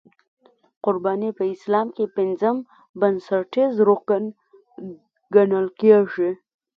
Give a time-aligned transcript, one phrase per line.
[0.83, 2.55] قرباني په اسلام کې پنځم
[2.99, 4.23] بنسټیز رکن
[5.33, 6.29] ګڼل کېږي.